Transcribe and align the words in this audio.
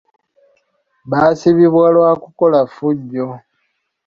Baasibibwa 1.09 1.87
lwa 1.95 2.11
kukola 2.23 2.59
ffujjo. 2.67 3.25